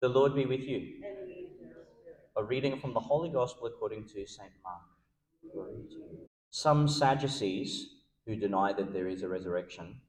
The 0.00 0.08
Lord 0.08 0.34
be 0.34 0.46
with 0.46 0.60
you. 0.60 1.02
A 2.36 2.42
reading 2.42 2.80
from 2.80 2.94
the 2.94 3.00
Holy 3.00 3.28
Gospel 3.28 3.66
according 3.66 4.06
to 4.08 4.26
St. 4.26 4.50
Mark. 4.64 4.82
Glory 5.52 5.82
to 5.88 5.94
you. 5.94 6.28
Some 6.50 6.88
Sadducees, 6.88 7.96
who 8.26 8.34
deny 8.34 8.72
that 8.72 8.92
there 8.94 9.08
is 9.08 9.22
a 9.22 9.28
resurrection, 9.28 10.00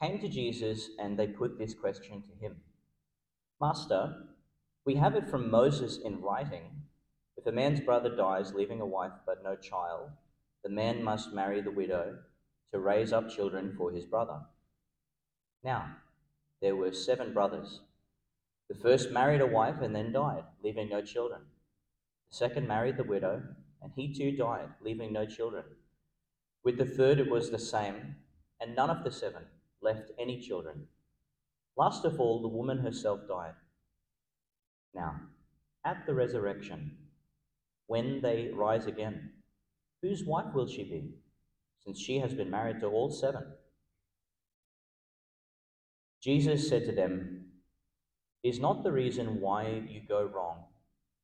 came 0.00 0.18
to 0.20 0.28
Jesus 0.28 0.88
and 0.98 1.18
they 1.18 1.26
put 1.26 1.58
this 1.58 1.74
question 1.74 2.22
to 2.22 2.44
him 2.44 2.56
Master, 3.60 4.16
we 4.86 4.94
have 4.94 5.14
it 5.14 5.28
from 5.28 5.50
Moses 5.50 5.98
in 5.98 6.20
writing 6.20 6.82
if 7.36 7.46
a 7.46 7.52
man's 7.52 7.80
brother 7.80 8.16
dies 8.16 8.54
leaving 8.54 8.80
a 8.80 8.86
wife 8.86 9.12
but 9.26 9.44
no 9.44 9.56
child, 9.56 10.08
the 10.62 10.70
man 10.70 11.04
must 11.04 11.34
marry 11.34 11.60
the 11.60 11.70
widow 11.70 12.16
to 12.72 12.78
raise 12.78 13.12
up 13.12 13.28
children 13.28 13.74
for 13.76 13.92
his 13.92 14.06
brother. 14.06 14.40
Now, 15.62 15.96
there 16.62 16.76
were 16.76 16.92
seven 16.92 17.34
brothers. 17.34 17.80
The 18.68 18.74
first 18.74 19.10
married 19.10 19.40
a 19.40 19.46
wife 19.46 19.80
and 19.82 19.94
then 19.94 20.12
died, 20.12 20.44
leaving 20.62 20.88
no 20.88 21.02
children. 21.02 21.42
The 22.30 22.36
second 22.36 22.66
married 22.66 22.96
the 22.96 23.04
widow, 23.04 23.42
and 23.82 23.92
he 23.94 24.14
too 24.14 24.36
died, 24.36 24.68
leaving 24.80 25.12
no 25.12 25.26
children. 25.26 25.64
With 26.62 26.78
the 26.78 26.86
third 26.86 27.20
it 27.20 27.30
was 27.30 27.50
the 27.50 27.58
same, 27.58 28.16
and 28.60 28.74
none 28.74 28.88
of 28.88 29.04
the 29.04 29.12
seven 29.12 29.42
left 29.82 30.10
any 30.18 30.40
children. 30.40 30.86
Last 31.76 32.04
of 32.04 32.18
all, 32.18 32.40
the 32.40 32.48
woman 32.48 32.78
herself 32.78 33.20
died. 33.28 33.54
Now, 34.94 35.20
at 35.84 36.06
the 36.06 36.14
resurrection, 36.14 36.96
when 37.86 38.22
they 38.22 38.50
rise 38.54 38.86
again, 38.86 39.32
whose 40.00 40.24
wife 40.24 40.54
will 40.54 40.66
she 40.66 40.84
be, 40.84 41.10
since 41.84 42.00
she 42.00 42.18
has 42.20 42.32
been 42.32 42.50
married 42.50 42.80
to 42.80 42.86
all 42.86 43.10
seven? 43.10 43.44
Jesus 46.22 46.66
said 46.66 46.86
to 46.86 46.92
them, 46.92 47.44
is 48.44 48.60
not 48.60 48.84
the 48.84 48.92
reason 48.92 49.40
why 49.40 49.82
you 49.88 50.02
go 50.06 50.22
wrong 50.22 50.64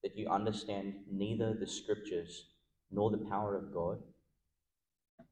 that 0.03 0.17
you 0.17 0.27
understand 0.29 0.95
neither 1.11 1.53
the 1.53 1.67
scriptures 1.67 2.47
nor 2.91 3.11
the 3.11 3.19
power 3.19 3.55
of 3.55 3.75
God? 3.75 3.99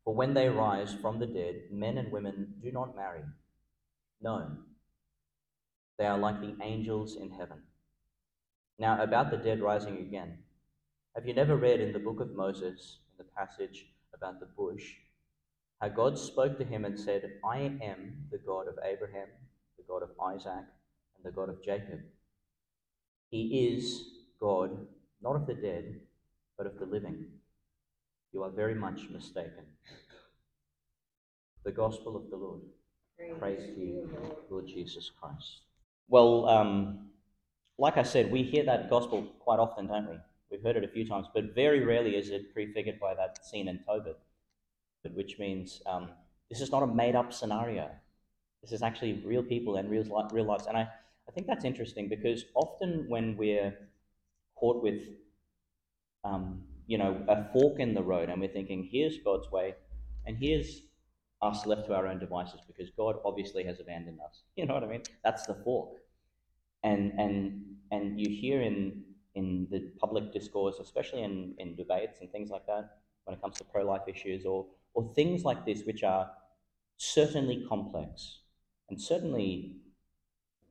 For 0.04 0.14
when 0.14 0.34
they 0.34 0.48
rise 0.48 0.94
from 1.00 1.18
the 1.18 1.26
dead, 1.26 1.62
men 1.72 1.96
and 1.96 2.12
women 2.12 2.54
do 2.62 2.70
not 2.70 2.94
marry. 2.94 3.22
No, 4.20 4.46
they 5.98 6.06
are 6.06 6.18
like 6.18 6.40
the 6.40 6.56
angels 6.62 7.16
in 7.16 7.30
heaven. 7.30 7.62
Now, 8.78 9.02
about 9.02 9.30
the 9.30 9.38
dead 9.38 9.60
rising 9.60 9.98
again, 9.98 10.38
have 11.16 11.26
you 11.26 11.34
never 11.34 11.56
read 11.56 11.80
in 11.80 11.92
the 11.92 11.98
book 11.98 12.20
of 12.20 12.36
Moses, 12.36 12.98
in 13.18 13.24
the 13.24 13.32
passage 13.32 13.86
about 14.14 14.41
the 14.41 14.46
bush, 14.46 14.92
how 15.80 15.88
God 15.88 16.18
spoke 16.18 16.58
to 16.58 16.64
him 16.64 16.84
and 16.84 16.98
said, 16.98 17.41
I 17.44 17.58
am 17.82 18.26
the 18.30 18.38
God 18.38 18.68
of 18.68 18.78
Abraham, 18.84 19.28
the 19.78 19.84
God 19.88 20.02
of 20.02 20.10
Isaac, 20.22 20.64
and 21.19 21.33
the 21.33 21.34
God 21.34 21.48
of 21.48 21.62
Jacob. 21.62 22.00
He 23.30 23.69
is 23.69 24.05
God, 24.41 24.70
not 25.22 25.36
of 25.36 25.47
the 25.47 25.55
dead, 25.55 26.00
but 26.56 26.66
of 26.66 26.78
the 26.78 26.86
living. 26.86 27.27
You 28.33 28.42
are 28.42 28.50
very 28.50 28.75
much 28.75 29.08
mistaken. 29.10 29.64
The 31.64 31.72
Gospel 31.72 32.16
of 32.16 32.30
the 32.30 32.36
Lord. 32.36 32.60
Praise, 33.16 33.34
Praise 33.38 33.75
to 33.75 33.80
you, 33.80 34.08
Lord 34.48 34.66
Jesus 34.66 35.10
Christ. 35.20 35.62
Well, 36.08 36.48
um, 36.48 37.10
like 37.78 37.97
I 37.97 38.03
said, 38.03 38.30
we 38.30 38.42
hear 38.42 38.64
that 38.64 38.88
Gospel 38.88 39.25
quite 39.41 39.58
often, 39.58 39.86
don't 39.86 40.08
we? 40.08 40.16
We've 40.50 40.62
heard 40.62 40.77
it 40.77 40.84
a 40.84 40.88
few 40.88 41.06
times, 41.06 41.27
but 41.34 41.55
very 41.55 41.84
rarely 41.84 42.16
is 42.16 42.30
it 42.30 42.55
prefigured 42.55 42.98
by 42.98 43.14
that 43.14 43.44
scene 43.44 43.69
in 43.69 43.80
Tobit, 43.86 44.19
which 45.12 45.38
means 45.38 45.82
um, 45.84 46.08
this 46.48 46.60
is 46.60 46.70
not 46.70 46.82
a 46.82 46.86
made 46.86 47.14
up 47.14 47.32
scenario. 47.32 47.91
This 48.62 48.72
is 48.72 48.82
actually 48.82 49.22
real 49.24 49.42
people 49.42 49.76
and 49.76 49.90
real, 49.90 50.04
real 50.32 50.44
lives. 50.44 50.66
And 50.66 50.76
I, 50.76 50.88
I 51.28 51.32
think 51.32 51.46
that's 51.46 51.64
interesting 51.64 52.08
because 52.08 52.44
often 52.54 53.04
when 53.08 53.36
we're 53.36 53.74
caught 54.56 54.82
with, 54.82 55.02
um, 56.24 56.62
you 56.86 56.98
know, 56.98 57.22
a 57.28 57.44
fork 57.52 57.78
in 57.78 57.94
the 57.94 58.02
road 58.02 58.28
and 58.28 58.40
we're 58.40 58.48
thinking, 58.48 58.88
here's 58.90 59.18
God's 59.18 59.50
way 59.50 59.74
and 60.26 60.36
here's 60.36 60.82
us 61.41 61.66
left 61.66 61.86
to 61.86 61.94
our 61.94 62.06
own 62.06 62.18
devices 62.18 62.60
because 62.66 62.91
God 62.91 63.16
obviously 63.24 63.62
has 63.64 63.78
abandoned 63.80 64.18
us. 64.20 64.42
You 64.56 64.66
know 64.66 64.74
what 64.74 64.82
I 64.82 64.88
mean? 64.88 65.02
That's 65.22 65.47
the 65.47 65.54
fork. 65.54 65.91
And, 66.82 67.12
and, 67.18 67.62
and 67.92 68.20
you 68.20 68.28
hear 68.28 68.60
in, 68.60 69.02
in 69.34 69.68
the 69.70 69.92
public 70.00 70.32
discourse, 70.32 70.78
especially 70.80 71.22
in, 71.22 71.54
in 71.58 71.76
debates 71.76 72.20
and 72.20 72.30
things 72.32 72.50
like 72.50 72.66
that, 72.66 72.98
when 73.24 73.36
it 73.36 73.41
comes 73.41 73.56
to 73.58 73.64
pro 73.64 73.84
life 73.84 74.02
issues 74.08 74.44
or, 74.44 74.66
or 74.94 75.12
things 75.14 75.44
like 75.44 75.64
this, 75.64 75.82
which 75.84 76.02
are 76.02 76.30
certainly 76.97 77.64
complex 77.68 78.41
and 78.88 79.00
certainly 79.00 79.76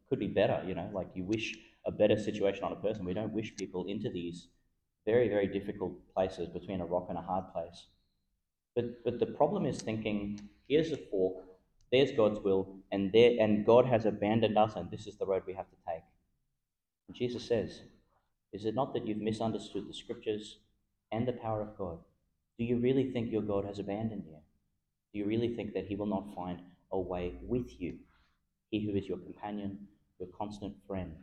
could 0.10 0.20
be 0.20 0.28
better, 0.28 0.64
you 0.66 0.76
know, 0.76 0.90
like 0.94 1.08
you 1.14 1.24
wish 1.24 1.56
a 1.86 1.92
better 1.92 2.18
situation 2.18 2.64
on 2.64 2.72
a 2.74 2.76
person. 2.76 3.06
We 3.06 3.14
don't 3.14 3.34
wish 3.34 3.56
people 3.56 3.86
into 3.88 4.10
these 4.10 4.48
very, 5.06 5.30
very 5.30 5.48
difficult 5.48 5.94
places 6.14 6.50
between 6.50 6.82
a 6.82 6.86
rock 6.86 7.08
and 7.10 7.18
a 7.18 7.22
hard 7.22 7.46
place. 7.54 7.88
But, 8.76 9.04
but 9.04 9.20
the 9.20 9.26
problem 9.26 9.66
is 9.66 9.82
thinking, 9.82 10.40
here's 10.68 10.92
a 10.92 10.98
fork, 10.98 11.46
there's 11.92 12.12
God's 12.12 12.40
will, 12.42 12.76
and, 12.92 13.12
there, 13.12 13.32
and 13.40 13.66
God 13.66 13.86
has 13.86 14.06
abandoned 14.06 14.58
us, 14.58 14.76
and 14.76 14.92
this 14.92 15.08
is 15.08 15.18
the 15.18 15.26
road 15.26 15.44
we 15.48 15.54
have 15.54 15.70
to 15.70 15.76
take. 15.88 16.04
And 17.08 17.16
Jesus 17.16 17.48
says, 17.48 17.82
Is 18.52 18.66
it 18.66 18.76
not 18.76 18.94
that 18.94 19.08
you've 19.08 19.18
misunderstood 19.18 19.88
the 19.88 19.94
scriptures 19.94 20.58
and 21.12 21.28
the 21.28 21.34
power 21.34 21.62
of 21.62 21.78
God? 21.78 22.00
Do 22.60 22.66
you 22.66 22.78
really 22.78 23.12
think 23.12 23.32
your 23.32 23.42
God 23.42 23.66
has 23.66 23.80
abandoned 23.80 24.26
you? 24.28 24.38
Do 25.14 25.20
you 25.20 25.26
really 25.26 25.56
think 25.56 25.74
that 25.74 25.88
He 25.88 25.96
will 25.96 26.06
not 26.06 26.36
find 26.36 26.60
a 26.92 27.00
way 27.00 27.36
with 27.44 27.80
you? 27.80 28.00
He 28.70 28.86
who 28.86 28.98
is 28.98 29.08
your 29.08 29.18
companion, 29.18 29.88
your 30.20 30.30
constant 30.30 30.76
friend. 30.88 31.16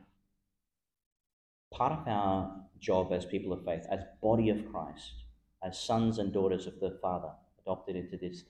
Part 1.72 1.92
of 1.92 2.08
our 2.08 2.64
job 2.78 3.12
as 3.12 3.26
people 3.26 3.52
of 3.52 3.64
faith, 3.64 3.84
as 3.90 4.00
body 4.22 4.50
of 4.50 4.70
Christ, 4.70 5.24
as 5.62 5.78
sons 5.78 6.18
and 6.18 6.32
daughters 6.32 6.66
of 6.66 6.80
the 6.80 6.98
Father, 7.02 7.30
adopted 7.60 7.96
into 7.96 8.16
this 8.16 8.44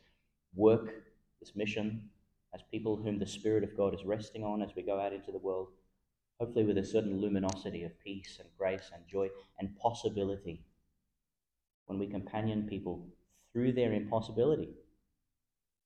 work, 0.54 1.04
this 1.40 1.56
mission, 1.56 2.08
as 2.54 2.62
people 2.70 2.96
whom 2.96 3.18
the 3.18 3.26
Spirit 3.26 3.64
of 3.64 3.76
God 3.76 3.94
is 3.94 4.04
resting 4.04 4.44
on 4.44 4.62
as 4.62 4.70
we 4.76 4.82
go 4.82 5.00
out 5.00 5.12
into 5.12 5.32
the 5.32 5.38
world, 5.38 5.68
hopefully 6.38 6.64
with 6.64 6.78
a 6.78 6.84
certain 6.84 7.20
luminosity 7.20 7.82
of 7.84 7.98
peace 8.00 8.38
and 8.38 8.48
grace 8.56 8.90
and 8.94 9.02
joy 9.08 9.28
and 9.58 9.76
possibility. 9.78 10.62
When 11.86 11.98
we 11.98 12.06
companion 12.06 12.66
people 12.68 13.06
through 13.52 13.72
their 13.72 13.92
impossibility, 13.92 14.70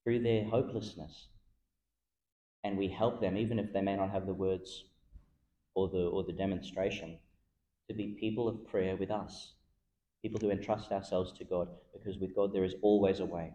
through 0.05 0.23
their 0.23 0.45
hopelessness, 0.45 1.29
and 2.65 2.77
we 2.77 2.89
help 2.89 3.21
them, 3.21 3.37
even 3.37 3.59
if 3.59 3.73
they 3.73 3.81
may 3.81 3.97
not 3.97 4.11
have 4.11 4.27
the 4.27 4.35
words 4.35 4.85
or 5.75 5.89
the, 5.89 6.07
or 6.07 6.25
the 6.25 6.33
demonstration, 6.33 7.19
to 7.89 7.95
be 7.95 8.17
people 8.21 8.49
of 8.49 8.67
prayer 8.67 8.97
with 8.97 9.11
us, 9.11 9.53
people 10.23 10.41
who 10.41 10.51
entrust 10.51 10.93
ourselves 10.93 11.33
to 11.39 11.45
God, 11.45 11.69
because 11.93 12.19
with 12.19 12.35
God 12.35 12.53
there 12.53 12.65
is 12.65 12.75
always 12.83 13.21
a 13.21 13.25
way. 13.25 13.53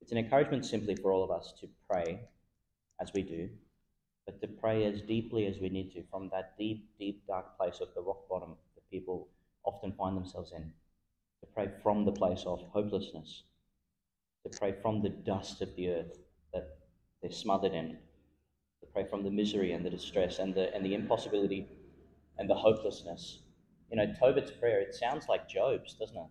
It's 0.00 0.12
an 0.12 0.18
encouragement 0.18 0.64
simply 0.64 0.96
for 0.96 1.12
all 1.12 1.22
of 1.24 1.30
us 1.30 1.52
to 1.60 1.68
pray 1.88 2.20
as 3.00 3.12
we 3.14 3.22
do, 3.22 3.48
but 4.26 4.40
to 4.40 4.48
pray 4.48 4.84
as 4.84 5.02
deeply 5.02 5.46
as 5.46 5.58
we 5.58 5.68
need 5.68 5.92
to 5.92 6.02
from 6.10 6.30
that 6.30 6.56
deep, 6.58 6.88
deep, 6.98 7.26
dark 7.26 7.56
place 7.58 7.80
of 7.80 7.88
the 7.94 8.02
rock 8.02 8.28
bottom 8.28 8.56
that 8.74 8.90
people 8.90 9.28
often 9.64 9.92
find 9.92 10.16
themselves 10.16 10.52
in. 10.52 10.72
To 11.40 11.46
pray 11.54 11.68
from 11.82 12.04
the 12.04 12.12
place 12.12 12.44
of 12.46 12.62
hopelessness, 12.72 13.42
to 14.44 14.58
pray 14.58 14.74
from 14.80 15.02
the 15.02 15.10
dust 15.10 15.60
of 15.60 15.76
the 15.76 15.90
earth 15.90 16.18
that 16.54 16.78
they're 17.20 17.30
smothered 17.30 17.74
in, 17.74 17.98
pray 18.92 19.04
from 19.04 19.22
the 19.22 19.30
misery 19.30 19.72
and 19.72 19.84
the 19.84 19.90
distress 19.90 20.38
and 20.38 20.54
the, 20.54 20.74
and 20.74 20.84
the 20.84 20.94
impossibility 20.94 21.68
and 22.38 22.48
the 22.48 22.54
hopelessness. 22.54 23.40
You 23.90 23.96
know, 23.96 24.12
Tobit's 24.18 24.50
prayer, 24.50 24.80
it 24.80 24.94
sounds 24.94 25.28
like 25.28 25.48
Job's, 25.48 25.94
doesn't 25.94 26.16
it? 26.16 26.26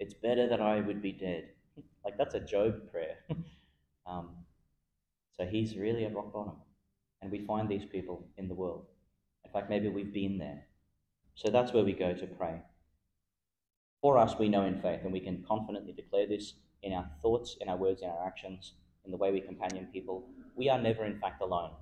It's 0.00 0.14
better 0.14 0.48
that 0.48 0.60
I 0.60 0.80
would 0.80 1.02
be 1.02 1.12
dead. 1.12 1.50
like, 2.04 2.16
that's 2.16 2.34
a 2.34 2.40
Job 2.40 2.90
prayer. 2.90 3.16
um, 4.06 4.30
so 5.36 5.44
he's 5.44 5.76
really 5.76 6.04
at 6.04 6.14
rock 6.14 6.32
bottom. 6.32 6.54
And 7.22 7.30
we 7.30 7.44
find 7.46 7.68
these 7.68 7.84
people 7.84 8.26
in 8.36 8.48
the 8.48 8.54
world. 8.54 8.86
In 9.44 9.50
fact, 9.50 9.70
maybe 9.70 9.88
we've 9.88 10.12
been 10.12 10.38
there. 10.38 10.64
So 11.34 11.50
that's 11.50 11.72
where 11.72 11.84
we 11.84 11.92
go 11.92 12.12
to 12.12 12.26
pray. 12.26 12.60
For 14.00 14.18
us, 14.18 14.38
we 14.38 14.48
know 14.48 14.64
in 14.64 14.80
faith, 14.80 15.00
and 15.02 15.12
we 15.12 15.20
can 15.20 15.44
confidently 15.48 15.92
declare 15.92 16.26
this 16.26 16.54
in 16.82 16.92
our 16.92 17.08
thoughts, 17.22 17.56
in 17.60 17.68
our 17.68 17.76
words, 17.76 18.02
in 18.02 18.08
our 18.08 18.26
actions, 18.26 18.74
in 19.04 19.10
the 19.10 19.16
way 19.16 19.30
we 19.30 19.40
companion 19.40 19.88
people, 19.92 20.26
we 20.56 20.68
are 20.68 20.78
never, 20.78 21.04
in 21.04 21.18
fact, 21.18 21.42
alone. 21.42 21.72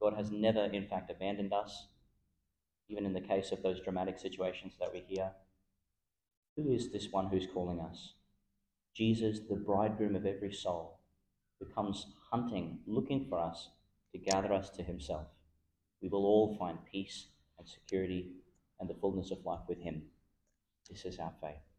God 0.00 0.14
has 0.14 0.30
never, 0.30 0.64
in 0.64 0.86
fact, 0.86 1.10
abandoned 1.10 1.52
us, 1.52 1.86
even 2.88 3.06
in 3.06 3.12
the 3.12 3.20
case 3.20 3.52
of 3.52 3.62
those 3.62 3.80
dramatic 3.80 4.18
situations 4.18 4.74
that 4.78 4.92
we 4.92 5.02
hear. 5.06 5.32
Who 6.56 6.72
is 6.72 6.92
this 6.92 7.08
one 7.10 7.28
who's 7.28 7.46
calling 7.52 7.80
us? 7.80 8.14
Jesus, 8.94 9.40
the 9.48 9.56
bridegroom 9.56 10.14
of 10.14 10.26
every 10.26 10.52
soul, 10.52 11.00
who 11.58 11.66
comes 11.66 12.06
hunting, 12.30 12.78
looking 12.86 13.26
for 13.28 13.40
us 13.40 13.70
to 14.12 14.18
gather 14.18 14.52
us 14.52 14.70
to 14.70 14.82
himself. 14.82 15.26
We 16.00 16.08
will 16.08 16.26
all 16.26 16.56
find 16.58 16.78
peace 16.90 17.26
and 17.58 17.66
security 17.66 18.32
and 18.78 18.88
the 18.88 18.94
fullness 18.94 19.30
of 19.30 19.44
life 19.44 19.62
with 19.68 19.78
him. 19.78 20.02
This 20.88 21.04
is 21.04 21.18
our 21.18 21.32
faith. 21.40 21.73